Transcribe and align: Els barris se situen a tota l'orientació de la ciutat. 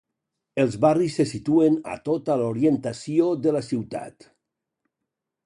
Els 0.61 0.77
barris 0.85 1.17
se 1.19 1.25
situen 1.31 1.77
a 1.91 1.99
tota 2.09 2.39
l'orientació 2.41 3.29
de 3.45 3.55
la 3.59 3.63
ciutat. 3.69 4.29